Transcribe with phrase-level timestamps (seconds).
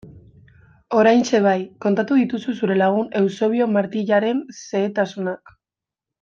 [0.99, 5.55] Oraintxe bai, kontatu dituzu zure lagun Eusebio Martijaren xehetasunak...